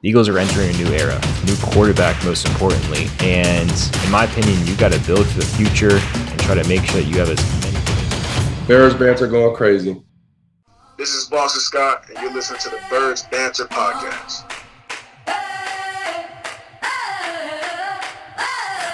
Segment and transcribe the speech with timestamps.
[0.00, 3.08] The Eagles are entering a new era, new quarterback, most importantly.
[3.18, 3.68] And
[4.04, 7.02] in my opinion, you got to build for the future and try to make sure
[7.02, 8.68] that you have as many.
[8.68, 10.00] Bears banter going crazy.
[10.98, 14.47] This is Boston Scott, and you're listening to the Birds Banter Podcast.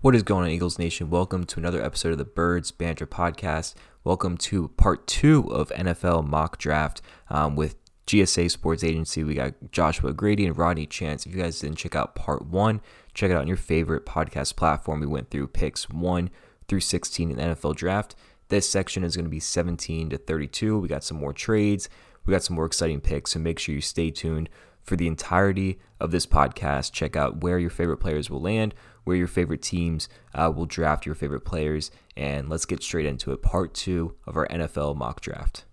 [0.00, 1.10] What is going on, Eagles Nation?
[1.10, 3.74] Welcome to another episode of the Birds Banter Podcast.
[4.04, 7.74] Welcome to part two of NFL Mock Draft um, with
[8.06, 9.24] GSA Sports Agency.
[9.24, 11.26] We got Joshua Grady and Rodney Chance.
[11.26, 12.80] If you guys didn't check out part one,
[13.12, 15.00] check it out on your favorite podcast platform.
[15.00, 16.30] We went through picks one
[16.68, 18.14] through 16 in the NFL Draft.
[18.50, 20.78] This section is going to be 17 to 32.
[20.78, 21.88] We got some more trades.
[22.24, 24.48] We got some more exciting picks, so make sure you stay tuned
[24.88, 26.92] for the entirety of this podcast.
[26.92, 28.74] Check out where your favorite players will land,
[29.08, 33.32] where your favorite teams uh, will draft your favorite players, and let's get straight into
[33.32, 33.40] it.
[33.40, 35.64] Part two of our NFL mock draft.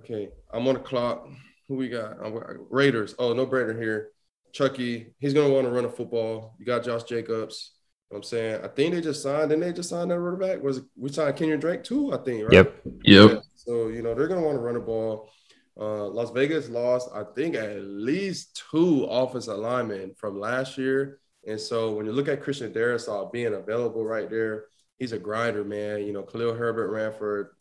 [0.00, 1.26] Okay, I'm on the clock.
[1.66, 2.18] Who we got?
[2.22, 3.14] I'm, Raiders.
[3.18, 4.10] Oh, no brainer here.
[4.52, 6.54] Chucky, he's gonna want to run a football.
[6.58, 7.72] You got Josh Jacobs.
[8.10, 9.48] You know I'm saying, I think they just signed.
[9.48, 10.62] Didn't they just sign that running back?
[10.62, 12.12] Was it, we signed Kenyon Drake too?
[12.12, 12.44] I think.
[12.44, 12.52] Right?
[12.52, 12.80] Yep.
[12.84, 13.30] Yep.
[13.30, 13.38] Yeah.
[13.54, 15.30] So you know they're gonna want to run the ball.
[15.78, 21.20] Uh, Las Vegas lost, I think, at least two offensive linemen from last year.
[21.46, 24.64] And so when you look at Christian Darrisaw being available right there,
[24.98, 26.04] he's a grinder, man.
[26.04, 27.56] You know, Khalil Herbert ran for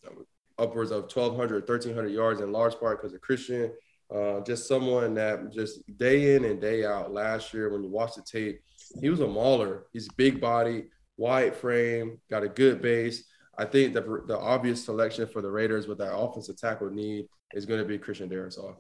[0.58, 3.72] upwards of 1,200, 1,300 yards in large part because of Christian.
[4.14, 8.16] Uh, just someone that just day in and day out last year, when you watch
[8.16, 8.62] the tape,
[9.02, 9.86] he was a mauler.
[9.94, 10.86] He's big body,
[11.18, 13.24] wide frame, got a good base.
[13.58, 17.66] I think the, the obvious selection for the Raiders with that offensive tackle need is
[17.66, 18.76] going to be Christian Darrisaw.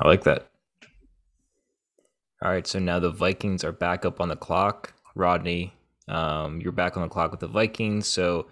[0.00, 0.51] I like that.
[2.42, 4.94] All right, so now the Vikings are back up on the clock.
[5.14, 5.72] Rodney,
[6.08, 8.08] um, you're back on the clock with the Vikings.
[8.08, 8.48] So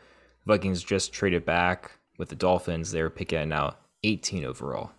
[0.46, 2.92] Vikings just traded back with the Dolphins.
[2.92, 3.74] They're picking now
[4.04, 4.92] 18 overall.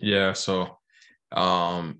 [0.00, 0.78] Yeah, so
[1.32, 1.98] um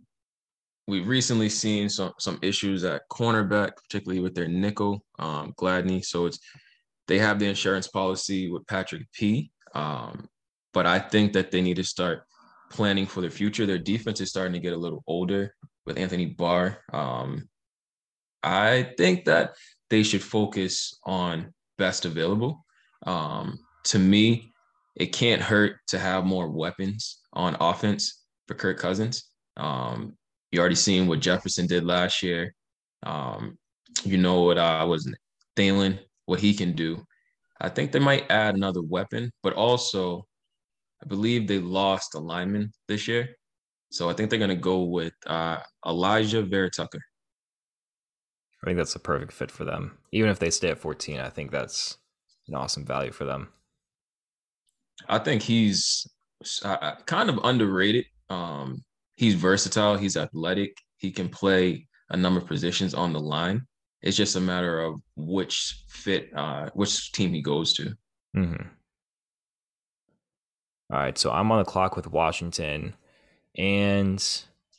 [0.87, 6.03] we've recently seen some some issues at cornerback, particularly with their nickel, um, Gladney.
[6.03, 6.39] So it's
[7.07, 9.51] they have the insurance policy with Patrick P.
[9.75, 10.29] Um,
[10.73, 12.23] but I think that they need to start
[12.71, 13.67] planning for the future.
[13.67, 15.55] Their defense is starting to get a little older
[15.85, 16.79] with Anthony Barr.
[16.93, 17.49] Um,
[18.43, 19.55] I think that
[19.91, 22.65] they should focus on best available.
[23.07, 24.53] Um, to me,
[24.97, 29.31] it can't hurt to have more weapons on offense for Kirk Cousins.
[29.57, 30.17] Um,
[30.51, 32.55] you already seen what Jefferson did last year.
[33.03, 33.59] Um,
[34.05, 35.13] you know what I was
[35.57, 37.05] Thielen, what he can do.
[37.61, 40.27] I think they might add another weapon, but also
[41.03, 43.37] I believe they lost a lineman this year.
[43.91, 47.01] So I think they're going to go with uh, Alijah Vera Tucker.
[48.63, 49.99] I think that's a perfect fit for them.
[50.13, 51.99] Even if they stay at 14, I think that's
[52.49, 53.49] an awesome value for them.
[55.09, 56.07] I think he's
[56.65, 58.07] uh, kind of underrated.
[58.29, 58.83] Um,
[59.17, 59.97] he's versatile.
[59.97, 60.77] He's athletic.
[60.97, 63.63] He can play a number of positions on the line.
[64.03, 67.95] It's just a matter of which fit, uh, which team he goes to.
[68.37, 68.69] Mm-hmm.
[70.91, 72.95] All right, so I'm on the clock with Washington,
[73.59, 74.23] and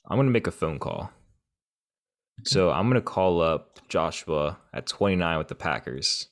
[0.09, 1.11] I'm going to make a phone call.
[2.43, 6.27] So I'm going to call up Joshua at 29 with the Packers.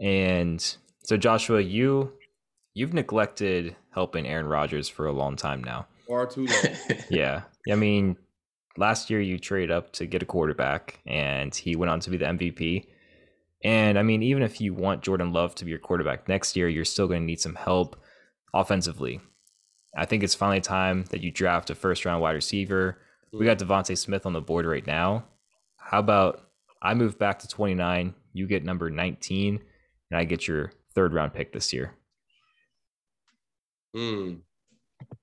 [0.00, 0.60] And
[1.04, 2.12] so Joshua, you
[2.74, 5.86] you've neglected helping Aaron Rodgers for a long time now.
[6.06, 6.98] Far too long.
[7.10, 7.42] yeah.
[7.70, 8.16] I mean,
[8.76, 12.16] last year you traded up to get a quarterback and he went on to be
[12.16, 12.86] the MVP.
[13.62, 16.68] And I mean, even if you want Jordan Love to be your quarterback next year,
[16.68, 17.96] you're still going to need some help
[18.54, 19.20] offensively.
[19.96, 22.98] I think it's finally time that you draft a first round wide receiver.
[23.32, 25.24] We got DeVonta Smith on the board right now.
[25.76, 26.48] How about
[26.80, 29.60] I move back to 29, you get number 19,
[30.10, 31.94] and I get your third round pick this year?
[33.94, 34.34] Hmm.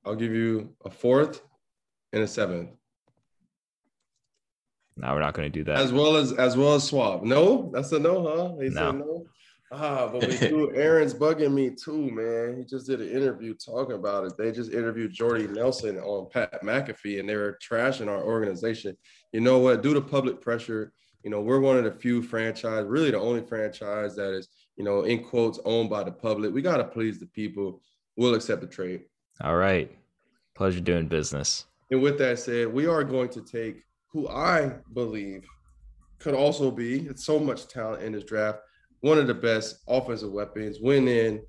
[0.05, 1.41] I'll give you a fourth
[2.13, 2.69] and a seventh.
[4.97, 5.77] No, we're not going to do that.
[5.77, 7.23] As well as as well as Swab.
[7.23, 8.61] No, that's a no, huh?
[8.61, 8.75] He No.
[8.75, 9.25] said no.
[9.71, 10.71] Ah, but we do.
[10.75, 12.57] Aaron's bugging me too, man.
[12.57, 14.37] He just did an interview talking about it.
[14.37, 18.97] They just interviewed Jordy Nelson on Pat McAfee, and they were trashing our organization.
[19.31, 19.81] You know what?
[19.81, 20.91] Due to public pressure,
[21.23, 24.83] you know, we're one of the few franchise, really the only franchise that is, you
[24.83, 26.53] know, in quotes, owned by the public.
[26.53, 27.81] We got to please the people.
[28.17, 29.03] We'll accept the trade.
[29.41, 29.89] All right.
[30.53, 31.65] Pleasure doing business.
[31.91, 35.45] And with that said, we are going to take who I believe
[36.19, 38.59] could also be, it's so much talent in this draft,
[39.01, 41.41] one of the best offensive weapons, win in,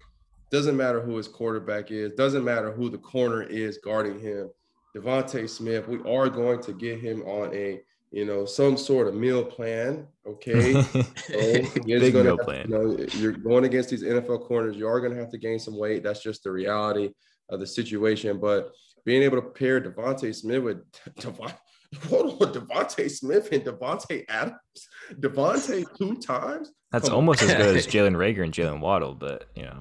[0.51, 4.51] doesn't matter who his quarterback is, doesn't matter who the corner is guarding him.
[4.97, 7.81] DeVonta Smith, we are going to get him on a
[8.13, 10.07] you know, some sort of meal plan.
[10.27, 10.73] Okay.
[11.29, 12.67] Big meal have, plan.
[12.69, 14.77] You know, you're going against these NFL corners.
[14.77, 16.03] You are going to have to gain some weight.
[16.03, 17.11] That's just the reality
[17.49, 18.39] of the situation.
[18.39, 18.71] But
[19.07, 20.79] being able to pair DeVonta Smith with
[21.19, 21.53] Devon,
[22.09, 24.59] hold on, DeVonta Smith and Davante Adams,
[25.13, 26.71] Devonte two times.
[26.91, 27.51] That's Come almost on.
[27.51, 29.77] as good as Jalen Reagor and Jalen Waddle, but you know.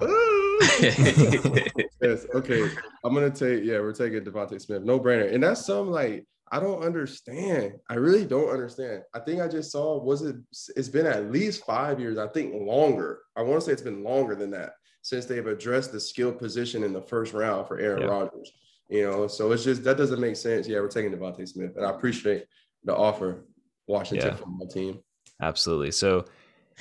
[2.00, 2.26] yes.
[2.34, 2.70] Okay.
[3.04, 3.64] I'm gonna take.
[3.64, 4.82] Yeah, we're taking DeVonta Smith.
[4.82, 5.32] No brainer.
[5.32, 7.74] And that's some like I don't understand.
[7.88, 9.02] I really don't understand.
[9.14, 10.36] I think I just saw was it
[10.76, 13.20] it's been at least 5 years, I think longer.
[13.36, 16.84] I want to say it's been longer than that since they've addressed the skill position
[16.84, 18.08] in the first round for Aaron yeah.
[18.08, 18.52] Rodgers.
[18.92, 20.68] You know, so it's just that doesn't make sense.
[20.68, 22.44] Yeah, we're taking DeVonta Smith, and I appreciate
[22.84, 23.46] the offer,
[23.86, 24.36] Washington yeah.
[24.36, 24.98] football team.
[25.40, 25.92] Absolutely.
[25.92, 26.26] So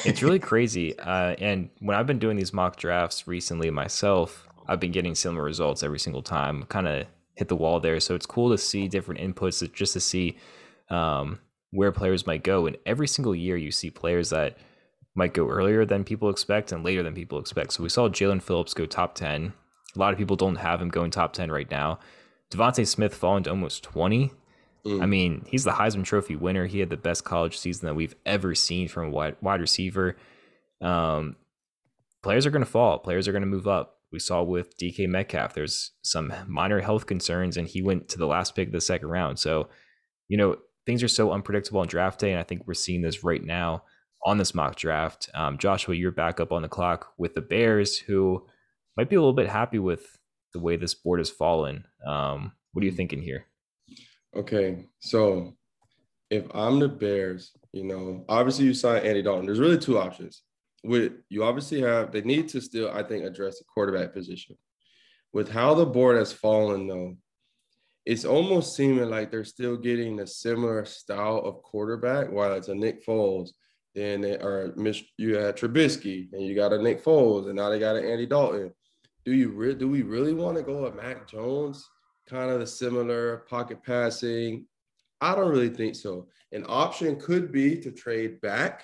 [0.04, 0.94] it's really crazy.
[1.00, 5.42] Uh, and when I've been doing these mock drafts recently myself, I've been getting similar
[5.42, 6.64] results every single time.
[6.64, 8.00] Kind of hit the wall there.
[8.02, 10.38] So it's cool to see different inputs just to see
[10.90, 11.40] um,
[11.72, 12.68] where players might go.
[12.68, 14.58] And every single year, you see players that
[15.16, 17.72] might go earlier than people expect and later than people expect.
[17.74, 19.54] So we saw Jaelan Phillips go top 10.
[19.96, 22.00] A lot of people don't have him going top 10 right now.
[22.52, 24.32] DeVonta Smith falling to almost 20.
[24.86, 25.04] Mm.
[25.04, 26.66] I mean, he's the Heisman Trophy winner.
[26.66, 30.18] He had the best college season that we've ever seen from a wide, wide receiver.
[30.82, 31.36] Um,
[32.24, 33.00] players are going to fall.
[33.00, 37.06] Players are going to move up we saw with DK Metcalf, there's some minor health
[37.06, 39.40] concerns, and he went to the last pick of the second round.
[39.40, 39.70] So,
[40.28, 43.24] you know, things are so unpredictable on draft day, and I think we're seeing this
[43.24, 43.84] right now
[44.26, 45.30] on this mock draft.
[45.34, 48.46] Um, Joshua, you're back up on the clock with the Bears, who
[48.98, 50.06] might be a little bit happy with
[50.54, 51.86] the way this board has fallen.
[52.06, 53.46] Um, what are you thinking here?
[54.36, 55.54] Okay, so
[56.30, 59.46] if I'm the Bears, you know, obviously you sign Andy Dalton.
[59.46, 60.44] There's really two options
[60.84, 64.58] with you obviously have they need to still I think address the quarterback position.
[65.34, 67.18] With how the board has fallen though,
[68.06, 72.32] it's almost seeming like they're still getting a similar style of quarterback.
[72.32, 73.50] While it's a Nick Foles,
[73.94, 74.74] then they are
[75.18, 78.26] you had Trubisky, and you got a Nick Foles, and now they got an Andy
[78.26, 78.74] Dalton.
[79.26, 81.88] Do you re- do we really want to go with Mac Jones?
[82.28, 84.66] Kind of the similar pocket passing.
[85.20, 86.28] I don't really think so.
[86.52, 88.84] An option could be to trade back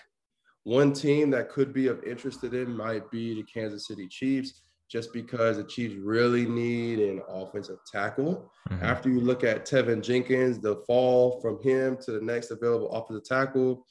[0.67, 5.13] one team that could be of interested in might be the Kansas City Chiefs, just
[5.13, 8.51] because the Chiefs really need an offensive tackle.
[8.69, 8.83] Mm-hmm.
[8.83, 13.23] After you look at Teven Jenkins, the fall from him to the next available offensive
[13.23, 13.85] tackle,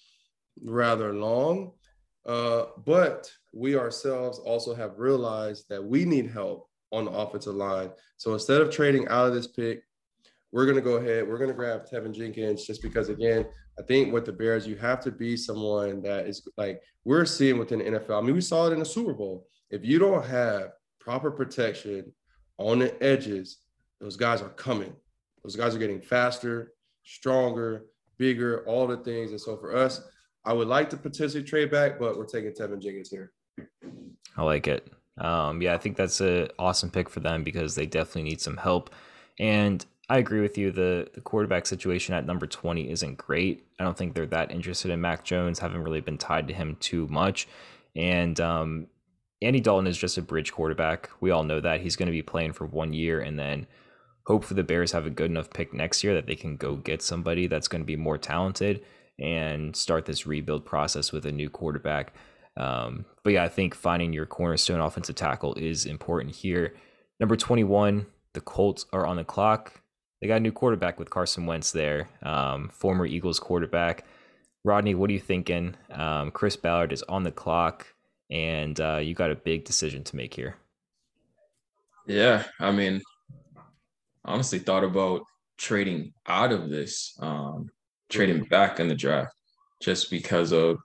[0.63, 1.73] rather long.
[2.27, 7.91] Uh, but we ourselves also have realized that we need help on the offensive line.
[8.17, 9.83] So instead of trading out of this pick,
[10.53, 11.29] we're going to go ahead.
[11.29, 13.47] We're going to grab Teven Jenkins just because, again,
[13.79, 17.59] I think with the Bears, you have to be someone that is like we're seeing
[17.59, 18.19] within the NFL.
[18.19, 19.47] I mean, we saw it in the Super Bowl.
[19.71, 22.13] If you don't have proper protection
[22.59, 23.59] on the edges,
[24.01, 24.95] those guys are coming.
[25.45, 26.73] Those guys are getting faster,
[27.05, 27.87] stronger,
[28.19, 29.31] bigger, all the things.
[29.33, 30.01] And so for us,
[30.47, 33.33] I would like to potentially trade back, but we're taking Teven Jenkins here.
[34.37, 34.89] I like it.
[35.19, 38.57] Um, yeah, I think that's an awesome pick for them because they definitely need some
[38.57, 38.91] help.
[39.41, 40.71] And I agree with you.
[40.71, 43.67] The the quarterback situation at number 20 isn't great.
[43.81, 46.77] I don't think they're that interested in Mac Jones, haven't really been tied to him
[46.79, 47.49] too much.
[47.97, 48.87] And um,
[49.43, 51.11] Andy Dalton is just a bridge quarterback.
[51.21, 51.81] We all know that.
[51.81, 53.67] He's going to be playing for one year and then
[54.27, 57.03] hopefully the Bears have a good enough pick next year that they can go get
[57.03, 58.85] somebody that's going to be more talented
[59.19, 62.13] and start this rebuild process with a new quarterback.
[62.57, 66.75] Um, but yeah, I think finding your cornerstone offensive tackle is important here.
[67.21, 69.73] Number 21, the Colts are on the clock.
[70.21, 74.05] They got a new quarterback with Carson Wentz there, um, former Eagles quarterback.
[74.65, 75.77] Rodney, what are you thinking?
[75.93, 77.87] Um, Chris Ballard is on the clock,
[78.31, 80.57] and uh, you got a big decision to make here.
[82.07, 83.03] Yeah, I mean,
[84.25, 85.23] honestly, thought about
[85.59, 87.71] trading out of this, um,
[88.11, 89.35] trading back in the draft,
[89.83, 90.79] just because of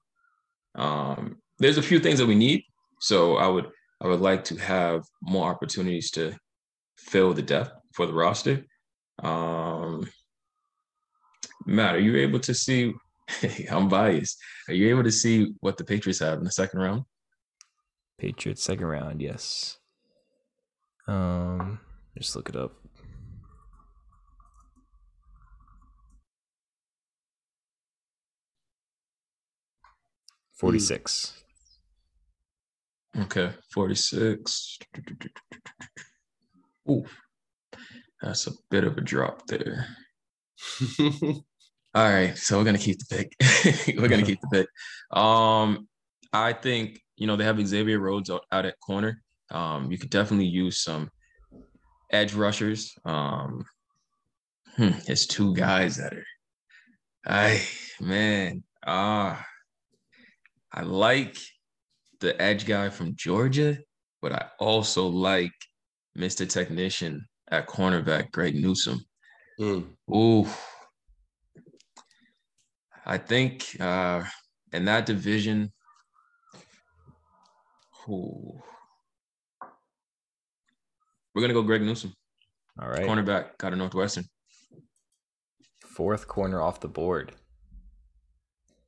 [0.75, 2.63] um, there's a few things that we need.
[2.99, 3.69] So I would
[4.01, 6.35] I would like to have more opportunities to
[6.97, 8.65] fill the depth for the roster.
[9.21, 10.09] Um,
[11.65, 12.93] Matt, are you able to see?
[13.71, 14.37] I'm biased.
[14.67, 17.03] Are you able to see what the Patriots have in the second round?
[18.17, 19.77] Patriots second round, yes.
[21.07, 21.79] Um,
[22.17, 22.80] just look it up.
[30.61, 31.33] Forty six.
[33.17, 34.77] Okay, forty six.
[36.87, 37.03] Ooh,
[38.21, 39.87] that's a bit of a drop there.
[40.99, 41.33] All
[41.95, 43.97] right, so we're gonna keep the pick.
[43.99, 45.19] we're gonna keep the pick.
[45.19, 45.87] Um,
[46.31, 49.19] I think you know they have Xavier Rhodes out, out at corner.
[49.49, 51.09] Um, you could definitely use some
[52.11, 52.93] edge rushers.
[53.03, 53.65] Um,
[54.75, 56.25] hmm, it's two guys that are,
[57.25, 57.63] I
[57.99, 59.43] man, ah,
[60.73, 61.37] I like
[62.21, 63.77] the edge guy from Georgia,
[64.21, 65.51] but I also like
[66.17, 66.47] Mr.
[66.47, 69.03] Technician at cornerback, Greg Newsome.
[69.59, 69.87] Mm.
[70.13, 70.47] Ooh,
[73.05, 74.23] I think uh,
[74.71, 75.71] in that division,
[78.07, 78.61] ooh,
[81.33, 82.13] we're gonna go Greg Newsome.
[82.79, 83.05] All right.
[83.05, 84.23] cornerback, got a Northwestern.
[85.81, 87.33] Fourth corner off the board.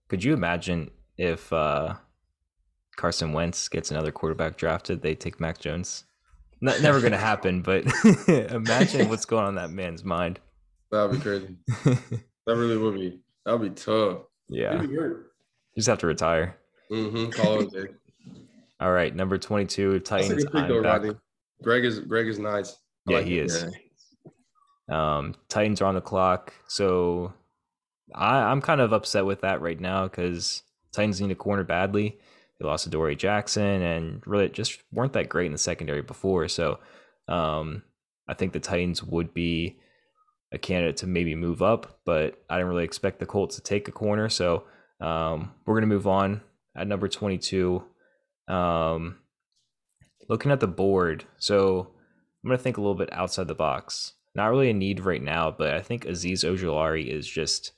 [0.08, 1.96] Could you imagine if uh,
[2.96, 6.06] Carson Wentz gets another quarterback drafted, they take Mac Jones?
[6.66, 7.86] N- never going to happen, but
[8.28, 10.40] imagine what's going on in that man's mind.
[10.92, 11.58] That'd be crazy.
[12.46, 13.22] That really would be.
[13.46, 14.24] That'd be tough.
[14.50, 14.98] yeah, you be
[15.78, 16.58] just have to retire.
[16.92, 17.30] Mm-hmm.
[17.30, 17.94] Call it a day.
[18.82, 20.44] All right, number 22, Titans.
[20.52, 21.16] though.
[21.62, 22.74] Greg is Greg is nice.
[23.08, 23.66] I Yeah, like he is.
[24.92, 27.34] Um, Titans are on the clock, so
[28.14, 32.18] I, I'm kind of upset with that right now because Titans need a corner badly.
[32.60, 36.48] They lost to Dory Jackson and really just weren't that great in the secondary before.
[36.48, 36.80] So
[37.28, 37.84] um,
[38.28, 39.80] I think the Titans would be
[40.52, 43.88] a candidate to maybe move up, but I didn't really expect the Colts to take
[43.88, 44.30] a corner.
[44.30, 44.66] So
[45.02, 46.42] um, we're going to move on
[46.76, 47.84] at number 22.
[48.48, 49.18] Um,
[50.30, 51.88] looking at the board, so
[52.44, 54.14] I'm going to think a little bit outside the box.
[54.36, 57.72] Not really a need right now, but I think Azeez Ojulari is just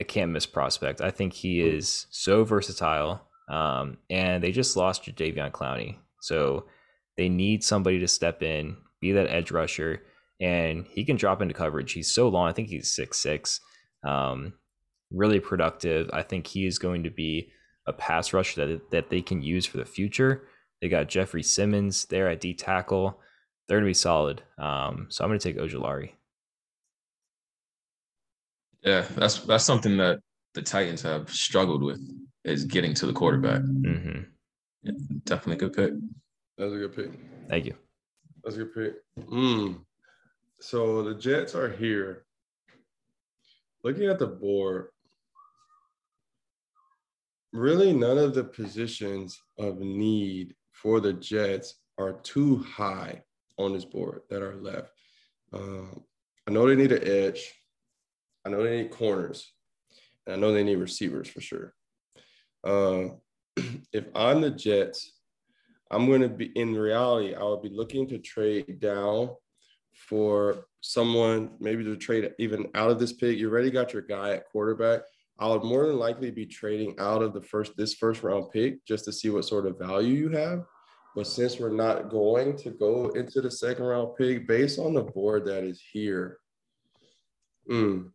[0.00, 1.00] a can't miss prospect.
[1.00, 3.28] I think he is so versatile.
[3.48, 5.96] Um, and they just lost Jadeveon Clowney.
[6.20, 6.66] So
[7.16, 10.02] they need somebody to step in, be that edge rusher,
[10.40, 11.92] and he can drop into coverage.
[11.92, 12.48] He's so long.
[12.48, 13.60] I think he's six six.
[14.06, 14.54] Um,
[15.10, 16.10] really productive.
[16.12, 17.50] I think he is going to be
[17.86, 20.48] a pass rusher that that they can use for the future.
[20.80, 23.20] They got Jeffrey Simmons there at D tackle.
[23.68, 24.42] They're going to be solid.
[24.58, 26.12] Um, so I'm going to take Ojulari.
[28.84, 30.20] Yeah, that's that's something that
[30.52, 32.00] the Titans have struggled with
[32.44, 33.62] is getting to the quarterback.
[33.62, 34.20] hmm
[34.82, 34.92] Yeah,
[35.24, 35.92] definitely good pick.
[36.58, 37.10] That's a good pick.
[37.48, 37.74] Thank you.
[38.44, 39.26] That's a good pick.
[39.26, 39.80] Mm.
[40.60, 42.24] So the Jets are here.
[43.82, 44.88] Looking at the board,
[47.52, 53.22] really none of the positions of need for the Jets are too high
[53.58, 54.90] on this board that are left.
[55.52, 56.02] Um,
[56.46, 57.52] I know they need an edge.
[58.44, 59.52] I know they need corners.
[60.26, 61.74] And I know they need receivers for sure.
[62.62, 63.08] Uh,
[63.92, 65.12] if I'm the Jets,
[65.90, 69.30] I'm going to be in reality, I would be looking to trade down
[70.08, 73.38] for someone, maybe to trade even out of this pick.
[73.38, 75.02] You already got your guy at quarterback.
[75.38, 78.84] I would more than likely be trading out of the first this first round pick
[78.86, 80.64] just to see what sort of value you have.
[81.14, 85.02] But since we're not going to go into the second round pick based on the
[85.02, 86.38] board that is here,
[87.70, 88.10] mm,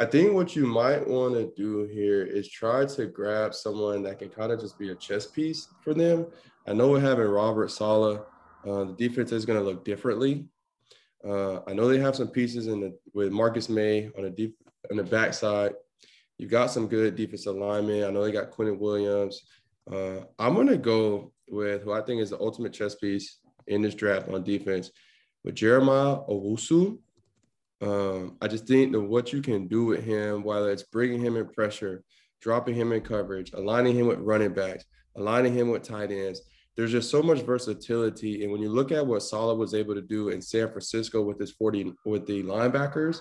[0.00, 4.18] I think what you might want to do here is try to grab someone that
[4.18, 6.26] can kind of just be a chess piece for them.
[6.66, 8.22] I know we're having Robert Saleh.
[8.66, 10.46] Uh, the defense is going to look differently.
[11.22, 14.56] Uh, I know they have some pieces in the with Marcus Maye on the deep
[14.90, 15.72] on the backside.
[16.38, 18.04] You've got some good defensive linemen.
[18.04, 19.42] I know they got Quinnen Williams.
[19.92, 23.82] Uh, I'm going to go with who I think is the ultimate chess piece in
[23.82, 24.92] this draft on defense
[25.44, 26.96] with Jeremiah Owusu.
[27.80, 31.36] Um, I just think that what you can do with him, whether it's bringing him
[31.36, 32.02] in pressure,
[32.40, 34.84] dropping him in coverage, aligning him with running backs,
[35.16, 36.42] aligning him with tight ends,
[36.76, 38.42] there's just so much versatility.
[38.42, 41.38] And when you look at what Saleh was able to do in San Francisco with
[41.38, 43.20] his 40 with the linebackers,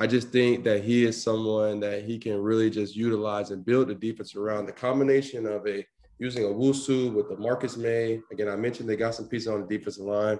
[0.00, 3.88] I just think that he is someone that he can really just utilize and build
[3.88, 4.66] the defense around.
[4.66, 5.84] The combination of a
[6.20, 8.20] using a Wusu with the Marcus Maye.
[8.32, 10.38] Again, I mentioned they got some pieces on the defensive line.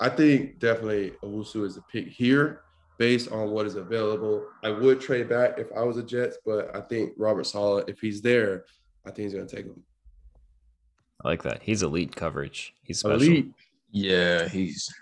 [0.00, 2.63] I think definitely Owusu is a pick here
[2.98, 4.46] based on what is available.
[4.62, 8.00] I would trade back if I was a Jets, but I think Robert Saleh, if
[8.00, 8.64] he's there,
[9.06, 9.82] I think he's going to take him.
[11.24, 11.62] I like that.
[11.62, 12.74] He's elite coverage.
[12.82, 13.22] He's special.
[13.22, 13.52] Elite.
[13.90, 14.92] Yeah, he's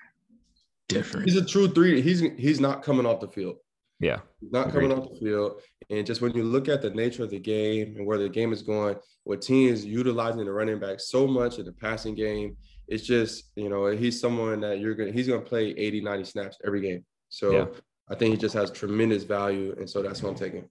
[0.89, 1.27] different.
[1.27, 2.01] He's a true three.
[2.01, 3.57] He's he's not coming off the field.
[4.03, 4.19] Yeah.
[4.41, 5.63] He's not coming off the field.
[5.89, 8.53] And just when you look at the nature of the game and where the game
[8.53, 12.57] is going, what teams utilizing the running back so much in the passing game,
[12.89, 16.01] it's just, you know, he's someone that you're going to, he's going to play 80,
[16.01, 17.05] 90 snaps every game.
[17.33, 17.67] So Yeah.
[18.11, 19.75] I think he just has tremendous value.
[19.79, 20.69] And so that's what I'm taking.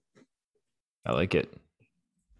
[1.04, 1.52] I like it.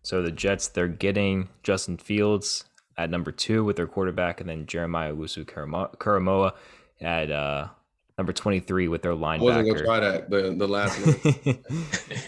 [0.03, 2.65] So the Jets, they're getting Justin Fields
[2.97, 6.53] at number two with their quarterback, and then Jeremiah Wusu Koramoah
[7.01, 7.69] at uh,
[8.17, 10.31] number 23 with their I wasn't gonna try that.
[10.31, 10.99] The the last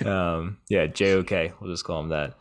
[0.03, 0.13] one.
[0.13, 1.61] um, yeah, JOK.
[1.61, 2.37] We'll just call him that.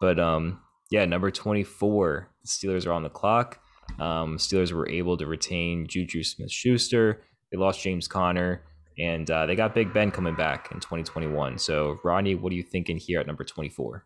[0.00, 2.28] But um, yeah, number 24.
[2.42, 3.60] The Steelers are on the clock.
[3.98, 7.22] Um, Steelers were able to retain Juju Smith Schuster.
[7.50, 8.62] They lost James Conner.
[9.00, 11.58] And uh, they got Big Ben coming back in 2021.
[11.58, 14.04] So, Ronnie, what are you thinking here at number 24?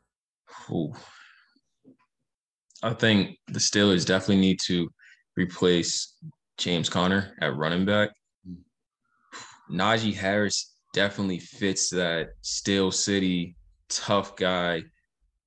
[0.70, 0.92] Ooh.
[2.82, 4.88] I think the Steelers definitely need to
[5.36, 6.16] replace
[6.58, 8.10] James Conner at running back.
[9.70, 13.56] Najee Harris definitely fits that Steel City
[13.88, 14.82] tough guy,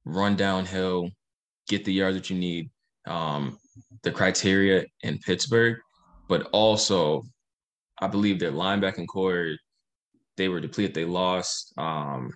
[0.04, 1.10] run downhill,
[1.70, 2.70] get the yards that you need.
[3.06, 3.58] Um,
[4.04, 5.78] the criteria in Pittsburgh,
[6.28, 7.24] but also
[8.00, 9.56] I believe their linebacking core
[10.38, 10.94] they were depleted.
[10.94, 12.32] They lost um,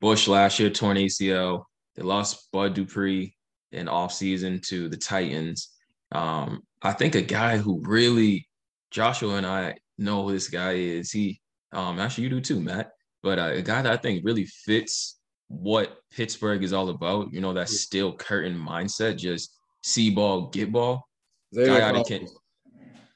[0.00, 1.64] Bush last year, torn ACL.
[1.94, 3.34] They lost Bud Dupree
[3.72, 5.70] in offseason to the Titans.
[6.12, 8.48] Um, I think a guy who really,
[8.90, 11.10] Joshua and I know who this guy is.
[11.10, 11.40] He,
[11.72, 12.90] um, actually, you do too, Matt.
[13.22, 15.18] But uh, a guy that I think really fits
[15.48, 17.32] what Pittsburgh is all about.
[17.32, 21.08] You know, that steel curtain mindset, just see ball, get ball.
[21.54, 22.34] Xavier Guy out of Collins.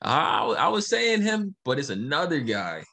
[0.02, 2.84] I, I was saying him, but it's another guy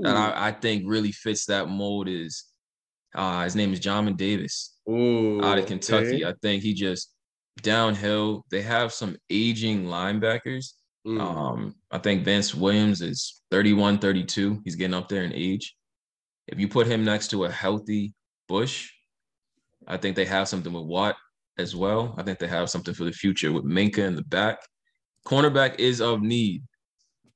[0.00, 2.08] that I, I think really fits that mold.
[2.08, 2.44] Is
[3.14, 6.24] uh, his name is John Davis Ooh, out of Kentucky.
[6.24, 6.24] okay.
[6.24, 7.12] I think he just
[7.62, 8.44] downhill.
[8.50, 10.72] They have some aging linebackers.
[11.06, 11.20] Mm.
[11.20, 14.60] Um, I think Vince Williams is 31, 32.
[14.64, 15.76] He's getting up there in age.
[16.48, 18.14] If you put him next to a healthy
[18.48, 18.90] Bush,
[19.86, 21.16] I think they have something with Watt
[21.58, 22.14] as well.
[22.18, 24.58] I think they have something for the future with Minkah in the back.
[25.26, 26.62] Cornerback is of need,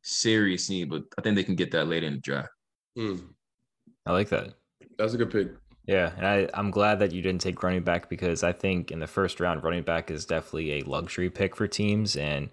[0.03, 2.51] serious need, but I think they can get that later in the draft.
[2.97, 3.21] Mm.
[4.07, 4.55] I like that.
[4.97, 5.49] That's a good pick.
[5.87, 9.01] Yeah, and I, I'm glad that you didn't take running back because I think in
[9.01, 12.17] the first round, running back is definitely a luxury pick for teams.
[12.17, 12.49] And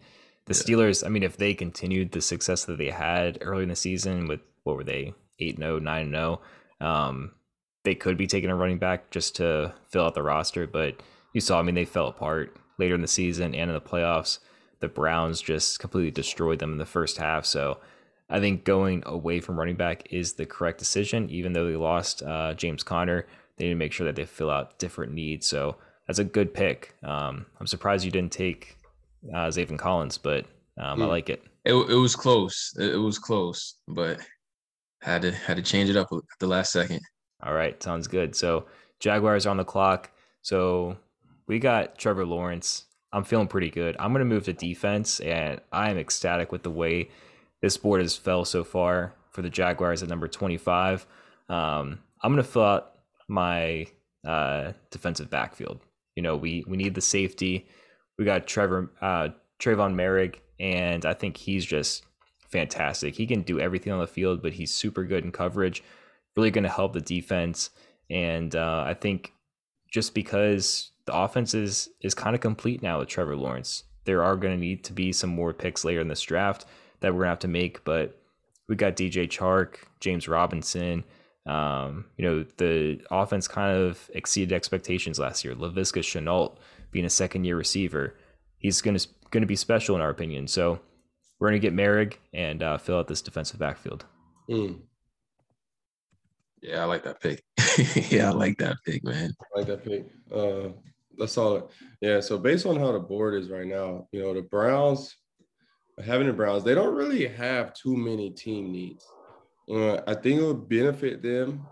[0.45, 0.75] the Yeah.
[0.75, 4.27] Steelers, I mean, if they continued the success that they had early in the season
[4.27, 6.41] with what were they, 8 0, 9 0,
[6.81, 7.31] um,
[7.83, 10.65] they could be taking a running back just to fill out the roster.
[10.65, 11.03] But
[11.33, 14.39] you saw, I mean, they fell apart later in the season and in the playoffs.
[14.79, 17.45] The Browns just completely destroyed them in the first half.
[17.45, 17.79] So
[18.29, 22.21] I think going away from running back is the correct decision, even though they lost
[22.23, 23.25] uh, James Conner.
[23.57, 25.47] They need to make sure that they fill out different needs.
[25.47, 26.95] So that's a good pick.
[27.03, 28.77] Um, I'm surprised you didn't take
[29.33, 30.45] uh, Zaven Collins, but
[30.77, 31.09] um, I Hmm.
[31.09, 31.43] like it.
[31.65, 32.73] It, it was close.
[32.79, 34.19] It, it was close, but
[35.01, 37.01] had to had to change it up at the last second.
[37.43, 38.35] All right, sounds good.
[38.35, 38.67] So
[38.99, 40.11] Jaguars are on the clock.
[40.41, 40.97] So
[41.47, 42.85] we got Trevor Lawrence.
[43.13, 43.95] I'm feeling pretty good.
[43.99, 47.09] I'm going to move to defense, and I am ecstatic with the way
[47.61, 51.05] this board has fell so far for the Jaguars at number 25.
[51.49, 52.93] Um, I'm going to fill out
[53.27, 53.87] my
[54.25, 55.79] uh, defensive backfield.
[56.15, 57.67] You know, we we need the safety.
[58.17, 62.03] We got Trevor uh, Trevon Moehrig, and I think he's just
[62.49, 63.15] fantastic.
[63.15, 65.83] He can do everything on the field, but he's super good in coverage.
[66.35, 67.69] Really going to help the defense,
[68.09, 69.33] and uh, I think
[69.91, 74.35] just because the offense is is kind of complete now with Trevor Lawrence, there are
[74.35, 76.65] going to need to be some more picks later in this draft
[76.99, 78.21] that we're going to have to make, but
[78.67, 81.03] we got DJ Chark, James Robinson.
[81.45, 85.55] Um, you know, the offense kind of exceeded expectations last year.
[85.55, 86.57] Laviska Shenault
[86.91, 88.15] being a second year receiver,
[88.57, 90.47] he's going to going to be special in our opinion.
[90.47, 90.79] So
[91.39, 94.05] we're going to get Moehrig and uh, fill out this defensive backfield.
[94.49, 94.79] Mm.
[96.61, 97.43] Yeah, I like that pick.
[98.11, 99.31] yeah, I like that pick, man.
[99.55, 100.05] I like that pick.
[100.33, 100.69] Uh,
[101.17, 101.63] that's solid.
[102.01, 102.19] Yeah.
[102.19, 105.15] So based on how the board is right now, you know, the Browns,
[106.03, 109.05] having the Browns, they don't really have too many team needs.
[109.69, 111.65] Uh, I think it would benefit them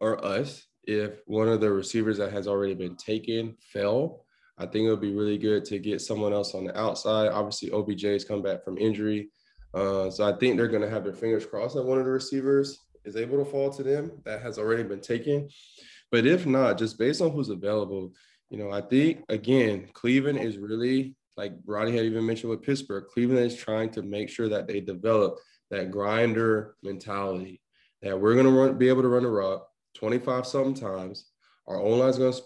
[0.00, 4.24] or us if one of the receivers that has already been taken fell.
[4.58, 7.28] I think it would be really good to get someone else on the outside.
[7.28, 9.30] Obviously, OBJ has come back from injury.
[9.72, 12.10] Uh, so I think they're going to have their fingers crossed that one of the
[12.10, 15.48] receivers is able to fall to them that has already been taken.
[16.10, 18.12] But if not, just based on who's available,
[18.50, 23.06] you know, I think again, Cleveland is really like Roddy had even mentioned with Pittsburgh.
[23.06, 25.38] Cleveland is trying to make sure that they develop
[25.70, 27.62] that grinder mentality
[28.02, 31.26] that we're going to run, be able to run a rock 25 sometimes.
[31.66, 32.42] Our O line's going to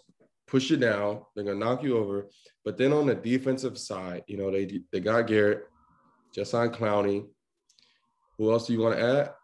[0.47, 1.23] push you down.
[1.35, 2.29] They're going to knock you over.
[2.65, 5.65] But then on the defensive side, you know, they they got Garrett,
[6.35, 7.27] just Clowney.
[8.39, 9.35] Who else do you want to add?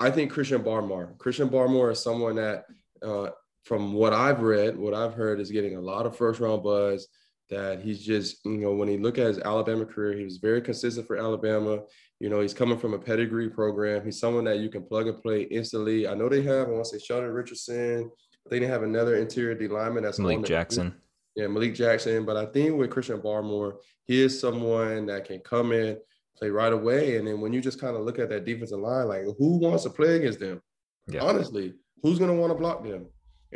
[0.00, 1.16] I think Christian Barmore.
[1.18, 2.64] Christian Barmore is someone that,
[3.02, 3.30] uh,
[3.66, 7.08] from what I've read, what I've heard, is getting a lot of first round buzz.
[7.50, 10.60] That he's just, you know, when he look at his Alabama career, he was very
[10.60, 11.80] consistent for Alabama.
[12.18, 14.04] You know, he's coming from a pedigree program.
[14.04, 16.08] He's someone that you can plug and play instantly.
[16.08, 18.10] I know they have, I want to say Sheldon Richardson.
[18.44, 20.94] I think they have another interior D lineman that's Malik the- Jackson.
[21.36, 22.24] yeah, Malik Jackson.
[22.24, 23.74] But I think with Christian Barmore,
[24.06, 25.98] he is someone that can come in,
[26.38, 27.16] play right away.
[27.16, 29.84] And then when you just kind of look at that defensive line, like who wants
[29.84, 30.60] to play against them?
[31.06, 31.22] Yeah.
[31.22, 33.06] Honestly, who's going to want to block them?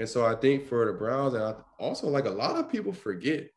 [0.01, 2.91] And so I think for the Browns, and I also like a lot of people
[2.91, 3.51] forget,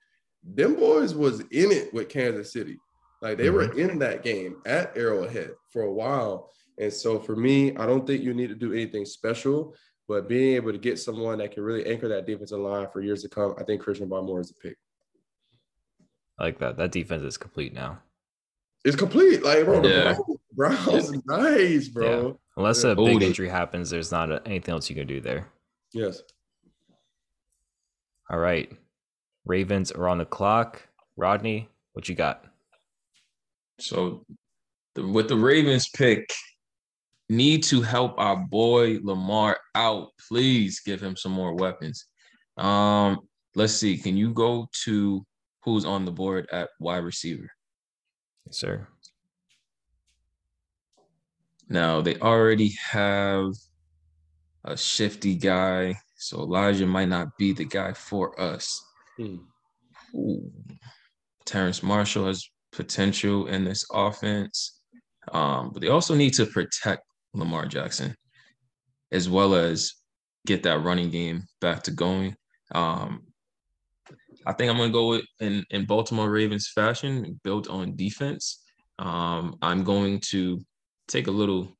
[0.43, 2.77] them boys was in it with Kansas City.
[3.21, 3.91] Like they were mm-hmm.
[3.91, 6.51] in that game at Arrowhead for a while.
[6.77, 9.73] And so for me, I don't think you need to do anything special,
[10.09, 13.21] but being able to get someone that can really anchor that defensive line for years
[13.21, 14.75] to come, I think Christian Barmore is a pick.
[16.37, 16.75] I like that.
[16.75, 17.99] That defense is complete now.
[18.83, 19.43] It's complete.
[19.43, 20.17] Like, bro, the Yeah.
[20.51, 22.37] Browns, Browns is nice, bro.
[22.57, 22.91] Unless Yeah.
[22.91, 23.23] a big Oldie.
[23.23, 25.47] injury happens, there's not a, anything else you can do there.
[25.93, 26.21] Yes.
[28.33, 28.67] All right.
[29.45, 30.81] Ravens are on the clock.
[31.17, 32.43] Rodney, what you got?
[33.79, 34.25] So
[34.95, 36.33] the, with the Ravens pick,
[37.29, 40.07] need to help our boy Lamar out.
[40.27, 42.07] Please give him some more weapons.
[42.57, 43.19] Um,
[43.53, 43.99] let's see.
[43.99, 45.23] Can you go to
[45.63, 47.51] who's on the board at wide receiver?
[48.47, 48.87] Yes, sir.
[51.69, 53.51] Now they already have
[54.65, 58.81] a shifty guy, so Elijah might not be the guy for us.
[59.17, 59.37] Hmm.
[60.15, 60.51] Ooh.
[61.45, 64.79] Terrence Marshall has potential in this offense,
[65.31, 68.15] um, but they also need to protect Lamar Jackson
[69.11, 69.93] as well as
[70.45, 72.35] get that running game back to going.
[72.73, 73.27] Um,
[74.45, 78.61] I think I'm going to go with in, in Baltimore Ravens fashion, built on defense.
[78.99, 80.59] Um, I'm going to
[81.07, 81.77] take a little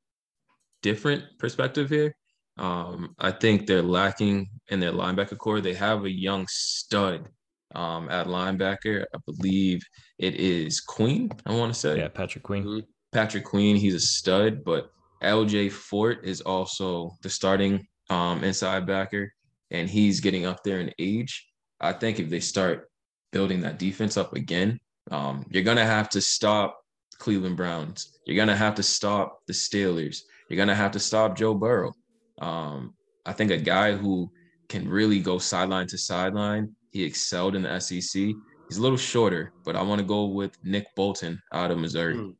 [0.82, 2.14] different perspective here.
[2.56, 5.60] Um, I think they're lacking in their linebacker core.
[5.60, 7.28] They have a young stud
[7.74, 9.04] um, at linebacker.
[9.14, 9.82] I believe
[10.18, 11.98] it is Queen, I want to say.
[11.98, 12.64] Yeah, Patrick Queen.
[12.64, 12.86] Mhm.
[13.12, 14.90] Patrick Queen, he's a stud, but
[15.22, 19.32] LJ Fort is also the starting um, inside backer,
[19.70, 21.46] and he's getting up there in age.
[21.80, 22.90] I think if they start
[23.32, 24.78] building that defense up again,
[25.10, 26.78] um, you're gonna have to stop
[27.18, 28.18] Cleveland Browns.
[28.26, 30.18] You're gonna have to stop the Steelers.
[30.48, 31.94] You're gonna have to stop Joe Burrow.
[32.40, 32.94] Um,
[33.26, 34.30] I think a guy who
[34.68, 36.74] can really go sideline to sideline.
[36.90, 38.22] He excelled in the SEC.
[38.68, 42.16] He's a little shorter, but I want to go with Nick Bolton out of Missouri.
[42.16, 42.30] Hmm.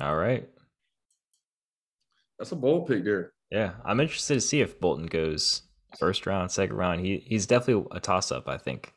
[0.00, 0.48] All right.
[2.38, 3.32] That's a bold pick there.
[3.50, 5.62] Yeah, I'm interested to see if Bolton goes
[5.98, 7.04] first round, second round.
[7.04, 8.46] He he's definitely a toss up.
[8.46, 8.92] I think.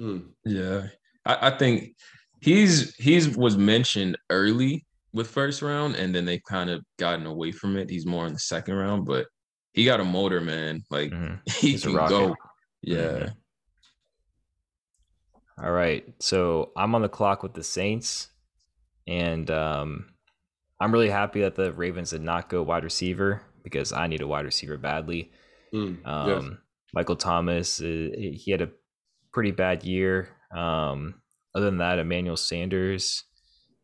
[0.00, 0.18] Hmm.
[0.44, 0.88] Yeah,
[1.24, 1.94] I, I think
[2.40, 7.52] he's he's was mentioned early with first round, and then they've kind of gotten away
[7.52, 7.88] from it.
[7.88, 9.26] He's more in the second round, but
[9.74, 10.84] he got a motor, man.
[10.90, 11.40] Like Mhm.
[11.58, 12.10] he He's a can rocket.
[12.10, 12.36] go.
[12.82, 13.36] Yeah, Mhm.
[15.62, 18.28] All right, so I'm on the clock with the Saints,
[19.06, 20.06] and um,
[20.80, 24.26] I'm really happy that the Ravens did not go wide receiver because I need a
[24.26, 25.30] wide receiver badly.
[25.72, 25.94] Hmm.
[26.04, 26.44] Um, yes.
[26.92, 28.70] Michael Thomas, uh, he had a
[29.32, 30.28] pretty bad year.
[30.54, 31.22] Um,
[31.54, 33.22] other than that, Emmanuel Sanders,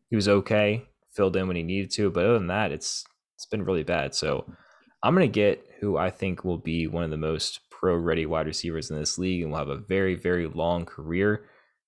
[0.09, 3.45] he was okay, filled in when he needed to, but other than that, it's it's
[3.45, 4.13] been really bad.
[4.13, 4.45] So
[5.03, 8.45] I'm gonna get who I think will be one of the most pro ready wide
[8.45, 11.45] receivers in this league and will have a very very long career.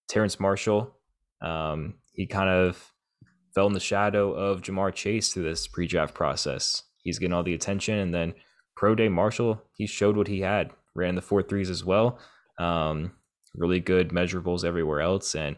[0.07, 0.95] Terrence Marshall,
[1.41, 2.91] um, he kind of
[3.53, 6.83] fell in the shadow of Ja'Marr Chase through this pre-draft process.
[7.03, 8.33] He's getting all the attention, and then
[8.75, 10.71] pro day Marshall, he showed what he had.
[10.95, 12.19] Ran the four threes as well.
[12.59, 13.13] Um,
[13.55, 15.55] really good measurables everywhere else, and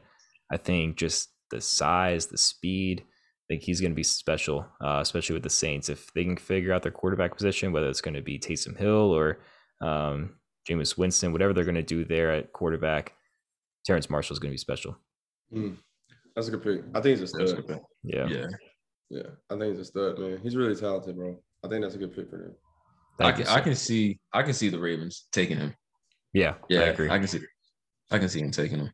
[0.52, 3.04] I think just the size, the speed.
[3.46, 5.90] I think he's going to be special, uh, especially with the Saints.
[5.90, 9.16] If they can figure out their quarterback position, whether it's going to be Taysom Hill
[9.16, 9.40] or
[9.82, 10.32] um,
[10.68, 13.14] Jameis Winston, whatever they're going to do there at quarterback,
[13.86, 14.98] Terrence Marshall is going to be special.
[15.52, 15.74] Hmm.
[16.36, 16.84] That's a good pick.
[16.96, 17.64] I think he's a That's stud.
[17.70, 17.80] okay.
[18.04, 18.28] Yeah.
[18.28, 18.48] yeah.
[19.10, 20.40] Yeah, I think he's a stud, man.
[20.42, 21.40] He's really talented, bro.
[21.64, 22.56] I think that's a good pick for them.
[23.20, 25.74] I can I can see I can see the Ravens taking him.
[26.34, 26.56] Yeah.
[26.68, 27.08] Yeah, I agree.
[27.08, 27.40] can see
[28.12, 28.92] I can see him taking him.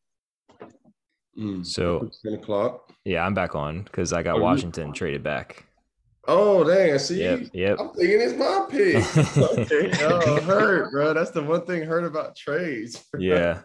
[1.36, 1.64] Hmm.
[1.64, 2.92] so Ten o'clock.
[3.06, 5.66] yeah, I'm back on because I got Oh, you- Washington traded back.
[6.28, 6.94] Oh dang!
[6.94, 7.20] I see.
[7.22, 7.40] Yep.
[7.54, 7.80] Yep.
[7.80, 8.96] I'm thinking it's my pick.
[9.60, 9.92] okay.
[10.06, 11.14] Oh, hurt, bro.
[11.14, 13.04] That's the one thing hurt about trades.
[13.18, 13.62] yeah.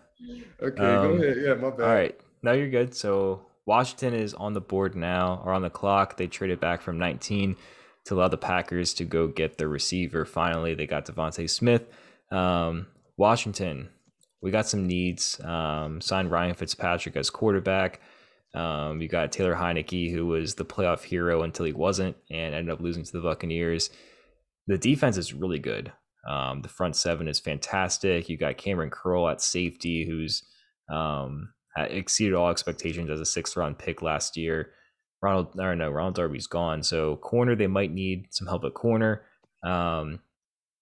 [0.62, 1.36] okay, Um, go ahead.
[1.44, 1.80] Yeah, my bad.
[1.80, 2.18] All right.
[2.42, 2.94] No, you're good.
[2.94, 6.16] So Washington is on the board now or on the clock.
[6.16, 7.56] They traded back from 19
[8.06, 10.24] to allow the Packers to go get their receiver.
[10.24, 11.86] Finally, they got DeVonta Smith.
[12.32, 12.86] Um,
[13.18, 13.90] Washington,
[14.42, 15.40] we got some needs.
[15.40, 18.00] Um, signed Ryan Fitzpatrick as quarterback.
[18.54, 22.72] Um, you got Taylor Heinicke, who was the playoff hero until he wasn't and ended
[22.72, 23.90] up losing to the Buccaneers.
[24.66, 25.92] The defense is really good.
[26.28, 28.28] Um, the front seven is fantastic.
[28.28, 30.42] You got Kamren Curl at safety, who's
[30.90, 34.70] um, exceeded all expectations as a sixth round pick last year.
[35.22, 36.82] Ronald, or no, Ronald Darby's gone.
[36.82, 39.22] So corner, they might need some help at corner.
[39.64, 40.20] Um,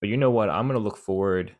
[0.01, 0.51] but you know what?
[0.51, 1.55] I'm going to look forward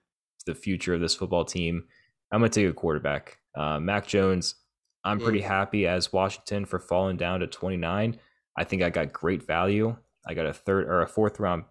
[0.47, 1.85] the future of this football team.
[2.33, 3.39] I'm going to take a quarterback.
[3.57, 4.57] Uh, Mac Jones,
[5.05, 8.19] I'm pretty happy as Washington for falling down to 29.
[8.57, 9.97] I think I got great value.
[10.27, 11.65] I got a third or a fourth round.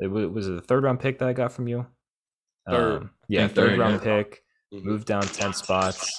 [0.00, 1.86] It was, was it a third round pick that I got from you?
[2.68, 3.02] Third.
[3.02, 4.22] Um, yeah, third, third, round yeah.
[4.22, 4.42] pick.
[4.72, 4.84] Mhm.
[4.84, 6.10] Moved down ten spots,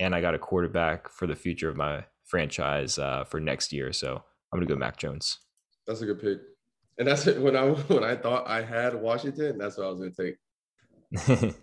[0.00, 3.92] and I got a quarterback for the future of my franchise uh, for next year.
[3.92, 4.22] So
[4.52, 5.38] I'm gonna go Mac Jones.
[5.86, 6.38] That's a good pick.
[6.98, 7.40] And that's it.
[7.42, 10.36] When I when I thought I had Washington, that's what I was gonna take.
[10.40, 11.01] That's a good pick.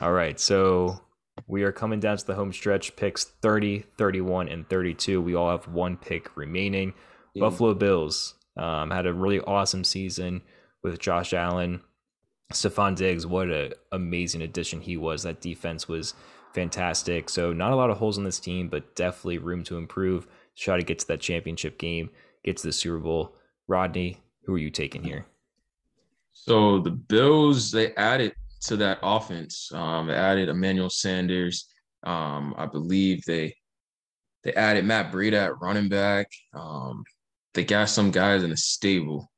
[0.00, 1.00] All right, so
[1.46, 5.20] we are coming down to the home stretch picks 30, 31, and 32.
[5.20, 6.94] We all have one pick remaining.
[7.36, 10.42] Buffalo Bills um, had a really awesome season
[10.82, 11.80] with Josh Allen.
[12.52, 15.22] Stefon Diggs, what an amazing addition he was.
[15.22, 16.14] That defense was
[16.52, 17.28] fantastic.
[17.28, 20.28] So, not a lot of holes on this team, but definitely room to improve.
[20.56, 22.10] Try to get to that championship game,
[22.44, 23.34] get to the Super Bowl.
[23.66, 25.26] Rodney, who are you taking here?
[26.46, 28.34] So the Bills they added
[28.66, 29.70] to that offense.
[29.72, 31.68] Um, they added Emmanuel Sanders.
[32.02, 33.56] Um, I believe they
[34.42, 36.30] they added Matt Breida at running back.
[36.52, 37.02] Um,
[37.54, 39.30] they got some guys in the stable.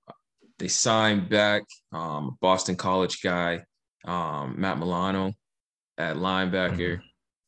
[0.58, 3.62] They signed back um, Boston College guy,
[4.04, 5.32] um, Matt Milano,
[5.98, 7.00] at linebacker.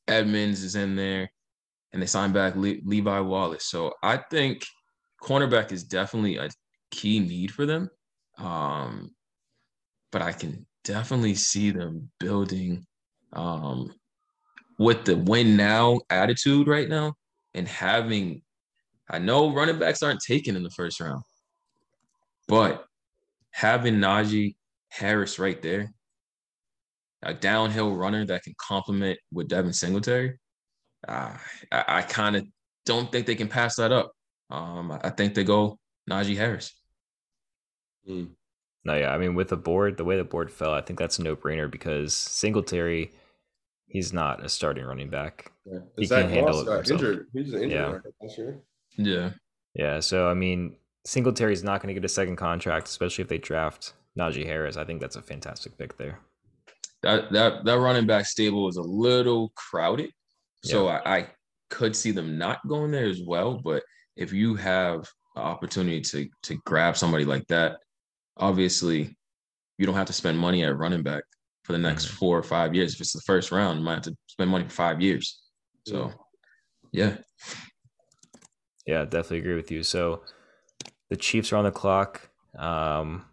[0.06, 1.28] Edmunds is in there,
[1.92, 3.64] and they signed back Le- Levi Wallace.
[3.64, 4.64] So I think
[5.20, 6.48] cornerback is definitely a
[6.92, 7.90] key need for them.
[8.38, 9.10] Um,
[10.10, 12.86] but I can definitely see them building
[13.32, 13.92] um,
[14.78, 17.14] with the win now attitude right now
[17.54, 18.42] and having.
[19.10, 21.22] I know running backs aren't taken in the first round,
[22.46, 22.84] but
[23.52, 24.54] having Najee
[24.90, 25.92] Harris right there,
[27.22, 30.38] a downhill runner that can complement with Devin Singletary,
[31.06, 31.36] uh,
[31.72, 32.44] I, I kind of
[32.84, 34.12] don't think they can pass that up.
[34.50, 35.78] Um, I think they go
[36.10, 36.74] Najee Harris.
[38.08, 38.30] Mm.
[38.88, 41.18] No, yeah, I mean, with the board, the way the board fell, I think that's
[41.18, 43.12] a no brainer because Singletary,
[43.86, 45.52] he's not a starting running back.
[45.66, 45.80] Yeah.
[45.98, 47.00] He Zach can't handle Moss it got himself.
[47.02, 47.26] injured.
[47.34, 47.90] He was injured Yeah.
[47.92, 48.58] right, last year.
[48.96, 49.30] Yeah.
[49.74, 53.38] Yeah, so I mean, Singletary's not going to get a second contract, especially if they
[53.38, 54.76] draft Najee Harris.
[54.78, 56.18] I think that's a fantastic pick there.
[57.02, 60.10] that that that running back stable is a little crowded.
[60.64, 61.26] So I, I
[61.70, 63.60] could see them not going there as well.
[63.62, 63.82] But
[64.16, 65.00] if you have
[65.36, 67.78] an opportunity to to grab somebody like that,
[68.38, 69.16] obviously
[69.78, 71.24] you don't have to spend money at running back
[71.64, 72.10] for the next Mhm.
[72.18, 72.94] four or five years.
[72.94, 75.40] If it's the first round, you might have to spend money for five years.
[75.86, 76.12] So
[76.92, 77.18] yeah.
[78.86, 79.82] Yeah, definitely agree with you.
[79.82, 80.22] So
[81.10, 82.30] the Chiefs are on the clock.
[82.58, 83.24] Um,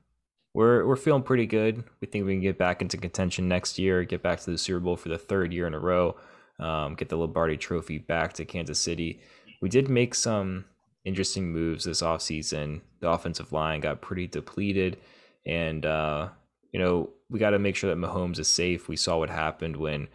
[0.54, 1.84] we're we're feeling pretty good.
[2.02, 4.80] We think we can get back into contention next year, get back to the Super
[4.80, 6.18] Bowl for the third year in a row,
[6.60, 9.22] um, get the Lombardi Trophy back to Kansas City.
[9.62, 10.66] We did make some
[11.06, 12.82] interesting moves this offseason.
[13.00, 14.98] The offensive line got pretty depleted,
[15.46, 16.30] and uh,
[16.74, 18.88] you know we got to make sure that Mahomes is safe.
[18.88, 20.08] We saw what happened when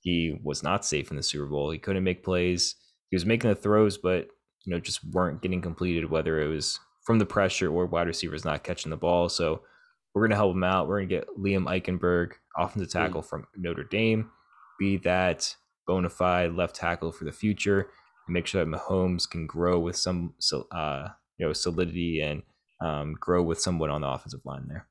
[0.00, 1.70] he was not safe in the Super Bowl.
[1.70, 2.74] He couldn't make plays.
[3.10, 4.28] He was making the throws, but
[4.64, 6.10] you know just weren't getting completed.
[6.10, 9.28] Whether it was from the pressure or wide receivers not catching the ball.
[9.28, 9.62] So
[10.14, 10.88] we're gonna help him out.
[10.88, 14.30] We're gonna get Liam Eichenberg, offensive tackle from Notre Dame,
[14.78, 15.54] be that
[15.86, 17.90] bona fide left tackle for the future,
[18.28, 20.34] make sure that Mahomes can grow with some
[20.70, 21.08] uh
[21.38, 22.42] you know solidity and
[22.80, 24.86] um, grow with someone on the offensive line there.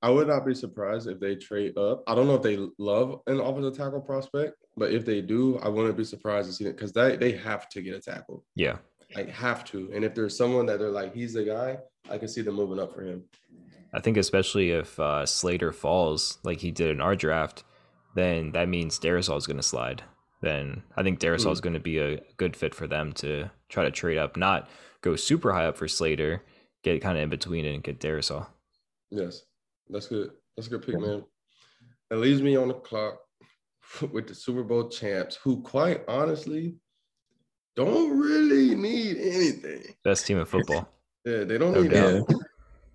[0.00, 2.04] I would not be surprised if they trade up.
[2.06, 5.68] I don't know if they love an offensive tackle prospect, but if they do, I
[5.68, 8.76] wouldn't be surprised to see it because they they have to get a tackle, Yeah,
[9.16, 9.90] like have to.
[9.92, 11.78] And if there's someone that they're like, he's the guy,
[12.10, 13.24] I can see them moving up for him.
[13.92, 17.64] I think especially if uh, Slater falls like he did in our draft,
[18.14, 20.02] then that means Darrisaw is going to slide.
[20.40, 21.64] Then I think Darrisaw is hmm.
[21.64, 24.68] going to be a good fit for them to try to trade up, not
[25.00, 26.44] go super high up for Slater,
[26.82, 28.46] get kind of in between and get Darrisaw.
[29.10, 29.42] Yes,
[29.88, 30.30] that's good.
[30.56, 31.24] That's a good pick, man.
[32.10, 33.18] That leaves me on the clock
[34.12, 36.76] with the Super Bowl champs, who quite honestly
[37.76, 39.94] don't really need anything.
[40.04, 40.88] Best team in football.
[41.24, 42.10] Yeah, they don't No need doubt.
[42.10, 42.40] anything.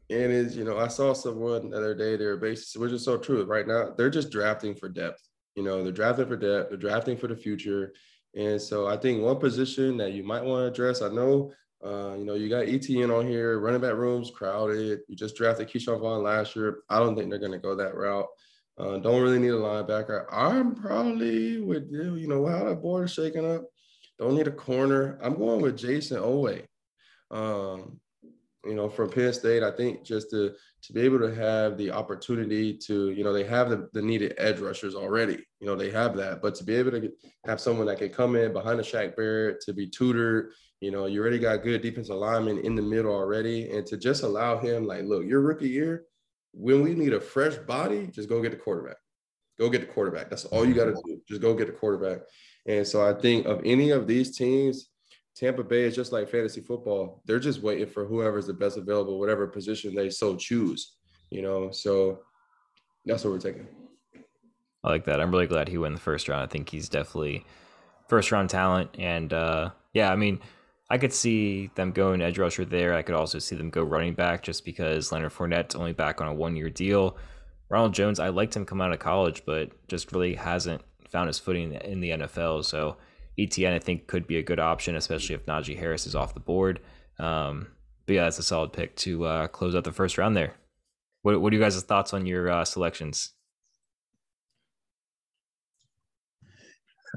[0.10, 3.17] And it's, you know, I saw someone the other day, they're basically, which is so
[3.17, 3.43] true.
[3.43, 5.21] Right now, they're just drafting for depth.
[5.55, 7.93] You know, they're drafting for depth, they're drafting for the future.
[8.35, 11.51] And so I think one position that you might want to address, I know,
[11.85, 15.01] uh, you know, you got ETN on here, running back rooms crowded.
[15.07, 16.79] You just drafted Ke'Shawn Vaughn last year.
[16.89, 18.27] I don't think they're going to go that route.
[18.77, 20.25] Uh, don't really need a linebacker.
[20.31, 23.65] I'm probably with you, you know, how that board is shaking up.
[24.17, 25.19] Don't need a corner.
[25.21, 26.63] I'm going with Jayson Oweh.
[27.29, 27.99] Um,
[28.65, 31.91] you know, from Penn State, I think just to to be able to have the
[31.91, 35.37] opportunity to, you know, they have the, the needed edge rushers already.
[35.61, 37.13] You know, they have that, but to be able to get,
[37.45, 41.05] have someone that can come in behind the Shaq Barrett to be tutored, you know,
[41.05, 44.85] you already got good defensive linemen in the middle already, and to just allow him,
[44.85, 46.03] like, look, your rookie year,
[46.51, 48.97] when we need a fresh body, just go get the quarterback.
[49.57, 50.29] Go get the quarterback.
[50.29, 51.11] That's all you got to mm-hmm.
[51.11, 51.21] do.
[51.29, 52.23] Just go get the quarterback.
[52.65, 54.89] And so I think of any of these teams,
[55.35, 57.21] Tampa Bay is just like fantasy football.
[57.25, 60.97] They're just waiting for whoever's the best available, whatever position they so choose,
[61.31, 61.71] you know.
[61.71, 62.19] So
[63.05, 63.67] that's what we're taking.
[64.83, 65.21] I like that.
[65.21, 66.43] I'm really glad he went the first round.
[66.43, 67.45] I think he's definitely
[68.07, 68.91] first round talent.
[68.99, 70.39] And uh, yeah, I mean,
[70.89, 72.93] I could see them going edge rusher there.
[72.93, 76.27] I could also see them go running back just because Leonard Fournette's only back on
[76.27, 77.17] a one year deal.
[77.69, 81.39] Ronald Jones, I liked him come out of college, but just really hasn't found his
[81.39, 82.65] footing in the NFL.
[82.65, 82.97] So
[83.37, 86.39] Etienne, I think, could be a good option, especially if Najee Harris is off the
[86.39, 86.79] board.
[87.19, 87.67] Um,
[88.05, 90.53] but yeah, that's a solid pick to uh, close out the first round there.
[91.21, 93.33] What, what are you guys' thoughts on your uh, selections?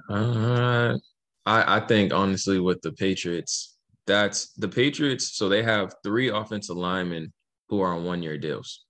[0.09, 0.97] Uh,
[1.45, 3.77] I, I think honestly with the Patriots,
[4.07, 5.37] that's the Patriots.
[5.37, 7.33] So they have three offensive linemen
[7.69, 8.85] who are on one year deals.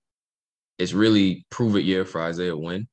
[0.77, 2.87] It's really prove it year for Isaiah Wynn.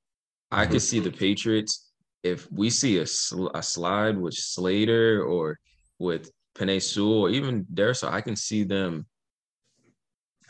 [0.50, 1.90] I could see the Patriots
[2.24, 5.58] if we see a, sl- a slide with Slater or
[5.98, 9.06] with Penei Sewell or even Darrisaw, I can see them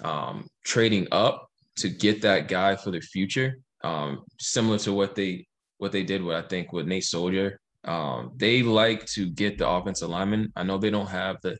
[0.02, 3.58] um, trading up to get that guy for the future.
[3.82, 5.46] Um, similar to what they
[5.78, 7.60] what they did with I think with Nate Solder.
[7.84, 10.52] Um, they like to get the offensive lineman.
[10.56, 11.58] I know they don't have the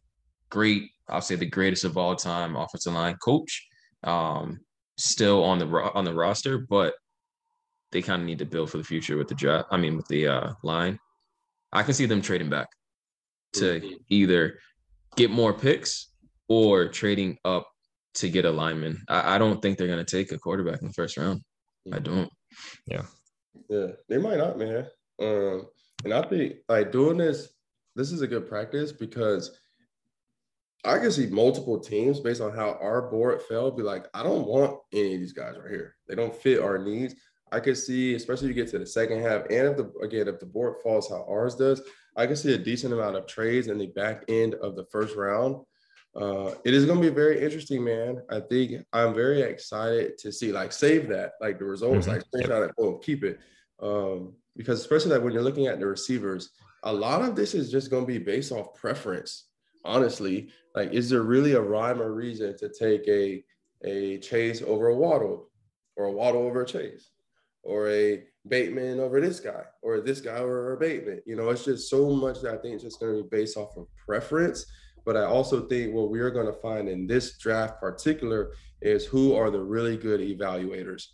[0.48, 3.66] great, I'll say the greatest of all time offensive line coach
[4.04, 4.60] um,
[4.96, 6.94] still on the on the roster, but
[7.94, 9.68] they kind of need to build for the future with the draft.
[9.70, 10.98] I mean, with the uh, line,
[11.72, 12.66] I can see them trading back
[13.54, 14.58] to either
[15.16, 16.10] get more picks
[16.48, 17.68] or trading up
[18.14, 19.00] to get a lineman.
[19.08, 21.42] I, I don't think they're going to take a quarterback in the first round.
[21.92, 22.28] I don't.
[22.88, 23.02] Yeah.
[23.68, 24.86] Yeah, they might not, man.
[25.20, 25.68] Um,
[26.04, 27.48] and I think like doing this,
[27.94, 29.56] this is a good practice because
[30.84, 34.48] I can see multiple teams based on how our board fell be like, I don't
[34.48, 35.94] want any of these guys right here.
[36.08, 37.14] They don't fit our needs.
[37.52, 40.40] I could see, especially you get to the second half, and if the again, if
[40.40, 41.82] the board falls how ours does,
[42.16, 45.16] I can see a decent amount of trades in the back end of the first
[45.16, 45.56] round.
[46.16, 48.22] Uh, it is going to be very interesting, man.
[48.30, 52.16] I think I'm very excited to see, like, save that, like the results, mm-hmm.
[52.16, 52.70] like screenshot yep.
[52.70, 53.40] it, boom, keep it.
[53.82, 56.50] Um, because especially like when you're looking at the receivers,
[56.84, 59.48] a lot of this is just going to be based off preference.
[59.84, 63.44] Honestly, like, is there really a rhyme or reason to take a
[63.84, 65.50] a Chase over a Waddle,
[65.96, 67.10] or a Waddle over a Chase,
[67.64, 71.22] or a Bateman over this guy, or this guy over a Bateman?
[71.26, 73.56] You know, it's just so much that I think it's just going to be based
[73.56, 74.66] off of preference.
[75.04, 79.34] But I also think what we're going to find in this draft particular is who
[79.34, 81.04] are the really good evaluators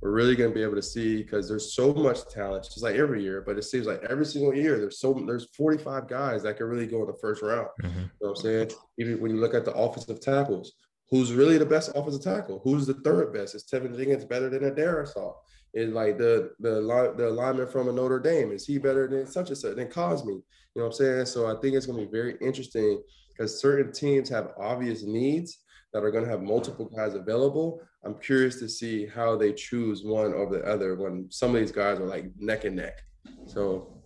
[0.00, 2.94] we're really going to be able to see because there's so much talent, just like
[2.94, 3.42] every year.
[3.44, 6.86] But it seems like every single year there's so there's 45 guys that can really
[6.86, 7.68] go in the first round.
[7.82, 7.98] Mm-hmm.
[7.98, 8.70] You know what I'm saying?
[8.98, 10.72] Even when you look at the offensive tackles,
[11.10, 12.60] who's really the best offensive tackle?
[12.62, 13.54] Who's the third best?
[13.54, 15.34] Is Teven Jenkins better than a Darrisaw?
[15.74, 16.80] Is like the the
[17.16, 18.52] the lineman from a Notre Dame?
[18.52, 20.26] Is he better than such and such than Cosmi?
[20.28, 20.42] You
[20.76, 21.26] know what I'm saying?
[21.26, 25.58] So I think it's going to be very interesting because certain teams have obvious needs
[25.92, 27.80] that are going to have multiple guys available.
[28.04, 31.72] I'm curious to see how they choose one over the other when some of these
[31.72, 32.98] guys are like neck and neck.
[33.46, 34.00] So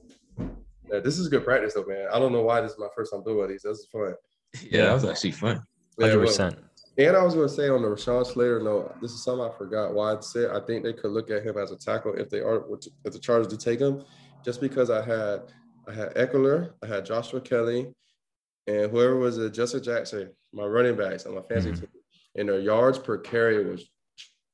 [0.90, 2.08] yeah, this is good practice though, man.
[2.12, 3.62] I don't know why this is my first time doing these.
[3.62, 4.14] This is fun.
[4.70, 5.62] Yeah, that was actually fun.
[6.00, 6.58] Hundred yeah, percent.
[6.98, 9.56] And I was going to say on the Rashawn Slater note, this is something I
[9.56, 12.28] forgot why I said I think they could look at him as a tackle if
[12.28, 12.64] they are
[13.04, 14.04] if the Chargers to take him,
[14.44, 15.42] just because I had
[15.88, 17.92] I had Ekeler, I had Joshua Kelley,
[18.66, 21.80] and whoever was a Justin Jackson, my running backs on my fantasy mm-hmm.
[21.80, 21.88] team,
[22.36, 23.88] and their yards per carry was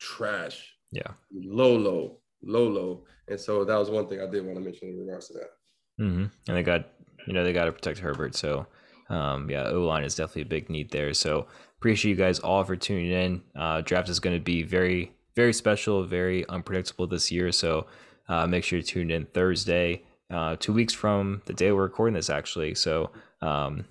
[0.00, 0.72] trash.
[0.92, 1.10] Yeah.
[1.32, 3.04] Low, low, low, low.
[3.28, 5.50] And so that was one thing I did want to mention in regards to that.
[6.00, 6.26] Mm-hmm.
[6.48, 6.88] And they got,
[7.26, 8.34] you know, they got to protect Herbert.
[8.34, 8.66] So,
[9.08, 11.12] um, yeah, O line is definitely a big need there.
[11.14, 11.46] So
[11.78, 13.42] appreciate you guys all for tuning in.
[13.56, 17.52] Uh, draft is going to be very, very special, very unpredictable this year.
[17.52, 17.86] So
[18.28, 22.14] uh, make sure you tune in Thursday, uh, two weeks from the day we're recording
[22.14, 22.74] this, actually.
[22.74, 23.86] So um,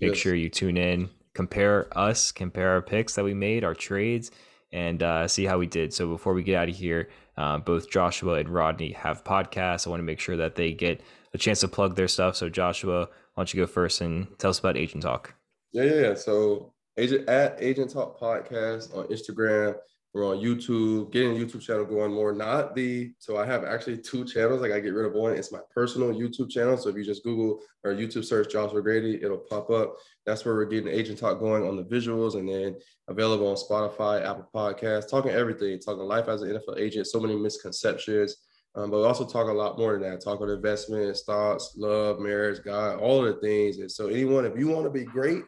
[0.00, 0.18] make yes.
[0.18, 4.32] sure you tune in compare us, compare our picks that we made, our trades,
[4.72, 5.94] and uh, see how we did.
[5.94, 9.86] So before we get out of here, uh, both Joshua and Rodney have podcasts.
[9.86, 11.00] I want to make sure that they get
[11.34, 12.34] a chance to plug their stuff.
[12.34, 15.32] So Joshua, why don't you go first and tell us about Agent Talk?
[15.70, 16.14] Yeah, yeah, yeah.
[16.14, 19.76] So agent at Agent Talk Podcast on Instagram.
[20.12, 22.32] We're on YouTube, getting a YouTube channel going more.
[22.32, 24.60] Not the so I have actually two channels.
[24.60, 25.36] Like I get rid of one.
[25.36, 26.76] It's my personal YouTube channel.
[26.76, 29.94] So if you just Google or YouTube search Joshua Grady, it'll pop up.
[30.26, 32.74] That's where we're getting Agent Talk going on the visuals, and then
[33.06, 37.06] available on Spotify, Apple Podcasts, talking everything, talking life as an NFL agent.
[37.06, 38.34] So many misconceptions.
[38.74, 40.22] Um, but we also talk a lot more than that.
[40.22, 43.78] Talk about investment, stocks, love, marriage, God, all of the things.
[43.78, 45.44] And so anyone, if you want to be great,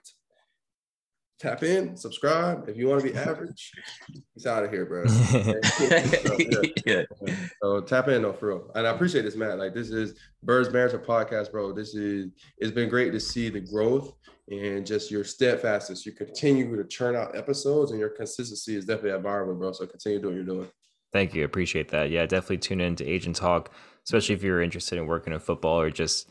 [1.40, 2.68] tap in, subscribe.
[2.68, 3.72] If you want to be average,
[4.36, 5.04] it's out of here, bro.
[6.86, 7.02] yeah.
[7.62, 8.70] So tap in though, for real.
[8.74, 9.58] And I appreciate this, man.
[9.58, 11.72] Like this is Birds Marriage podcast, bro.
[11.72, 14.12] This is it's been great to see the growth
[14.50, 16.04] and just your steadfastness.
[16.04, 19.72] You continue to churn out episodes, and your consistency is definitely admirable, bro.
[19.72, 20.70] So continue doing what you're doing.
[21.12, 21.44] Thank you.
[21.44, 22.10] Appreciate that.
[22.10, 23.72] Yeah, definitely tune in to Agent Talk,
[24.04, 26.30] especially if you're interested in working in football or just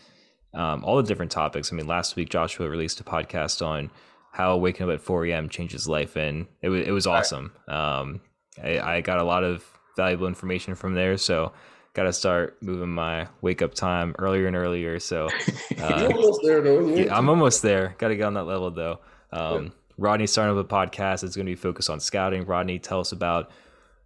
[0.54, 1.72] um, all the different topics.
[1.72, 3.92] I mean, last week Joshua released a podcast on
[4.32, 5.50] how waking up at 4 a.m.
[5.50, 7.52] changes life, and it was it was awesome.
[7.68, 8.22] Um,
[8.64, 9.66] I, I got a lot of
[9.96, 11.52] valuable information from there, so
[11.94, 15.00] got to start moving my wake up time earlier and earlier.
[15.00, 15.28] So
[15.80, 16.88] uh, almost there, though.
[16.88, 17.96] Yeah, I'm almost there.
[17.98, 19.00] Got to get on that level though.
[19.32, 21.24] Um, Rodney's starting up a podcast.
[21.24, 22.46] It's going to be focused on scouting.
[22.46, 23.52] Rodney, tell us about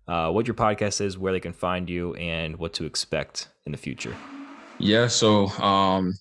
[0.07, 3.71] uh, what your podcast is, where they can find you, and what to expect in
[3.71, 4.15] the future.
[4.79, 6.13] Yeah, so um,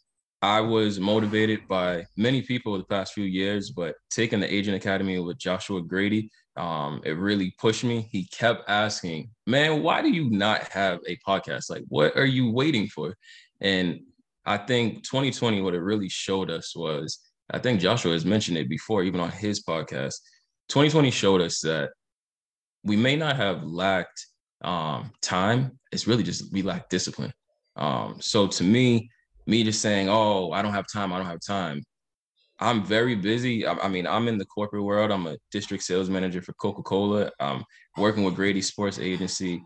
[0.43, 5.19] I was motivated by many people the past few years, but taking the Agent Academy
[5.19, 8.09] with Joshua Grady, um, it really pushed me.
[8.11, 11.71] He kept asking, "Man, why do you not have a podcast?
[11.71, 13.17] Like, what are you waiting for?"
[13.61, 14.01] And
[14.45, 17.21] I think 2020, what it really showed us was,
[17.51, 20.15] I think Joshua has mentioned it before, even on his podcast.
[20.69, 21.91] 2020 showed us that
[22.85, 24.27] we may not have lacked
[24.63, 25.79] um, time.
[25.93, 27.33] It's really just we lack discipline.
[27.77, 29.11] Um, so to me,
[29.47, 31.13] me just saying, "Oh, I don't have time.
[31.13, 31.83] I don't have time."
[32.61, 33.67] I'm very busy.
[33.67, 35.11] I, I mean, I'm in the corporate world.
[35.11, 37.31] I'm a district sales manager for Coca-Cola.
[37.41, 37.65] I'm
[37.97, 39.61] working with Grady Sports Agency.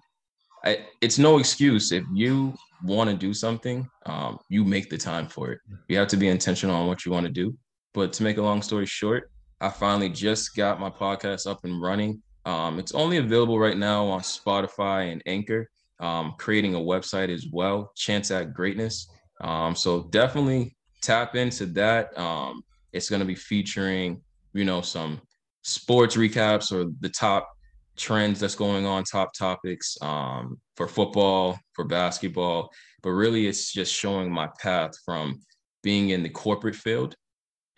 [0.64, 5.28] I, it's no excuse if you want to do something, um, you make the time
[5.28, 5.60] for it.
[5.88, 7.56] You have to be intentional on what you want to do.
[7.94, 11.80] But to make a long story short, I finally just got my podcast up and
[11.80, 12.22] running.
[12.46, 15.68] Um, it's only available right now on Spotify and Anchor.
[15.98, 19.08] Um, creating a website as well, Chance at Greatness.
[19.40, 22.16] Um, so definitely tap into that.
[22.18, 24.22] Um, it's going to be featuring,
[24.52, 25.20] you know, some
[25.62, 27.48] sports recaps or the top
[27.96, 32.70] trends that's going on, top topics um, for football, for basketball.
[33.02, 35.40] But really, it's just showing my path from
[35.82, 37.14] being in the corporate field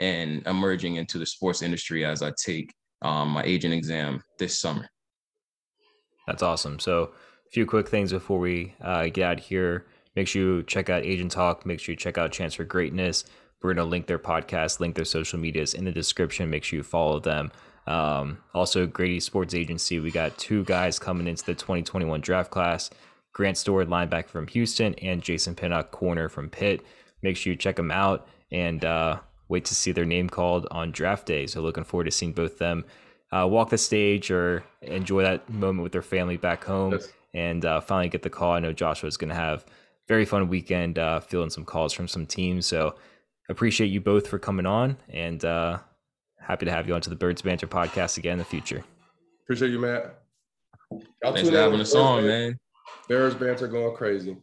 [0.00, 2.72] and emerging into the sports industry as I take
[3.02, 4.88] um, my agent exam this summer.
[6.26, 6.78] That's awesome.
[6.78, 7.12] So,
[7.46, 9.86] a few quick things before we uh, get out here.
[10.14, 11.64] Make sure you check out Agent Talk.
[11.64, 13.24] Make sure you check out Chance for Greatness.
[13.62, 16.50] We're going to link their podcast, link their social medias in the description.
[16.50, 17.50] Make sure you follow them.
[17.86, 19.98] Um, also, Grady Sports Agency.
[19.98, 22.90] We got two guys coming into the 2021 draft class
[23.32, 26.82] Grant Stuard, linebacker from Houston, and Jason Pinnock, corner from Pitt.
[27.22, 30.92] Make sure you check them out and uh, wait to see their name called on
[30.92, 31.46] draft day.
[31.46, 32.84] So, looking forward to seeing both them
[33.32, 37.08] uh, walk the stage or enjoy that moment with their family back home Yes.
[37.34, 38.52] and uh, finally get the call.
[38.52, 39.66] I know Joshua is going to have
[40.06, 42.64] very fun weekend uh, fielding some calls from some teams.
[42.64, 42.94] So
[43.50, 45.78] appreciate you both for coming on and uh,
[46.40, 48.82] happy to have you on to the Birds Banter podcast again in the future.
[49.42, 50.20] Appreciate you, Matt.
[51.22, 52.58] Y'all Thanks for having with us on, man.
[53.10, 54.38] Bears banter going crazy.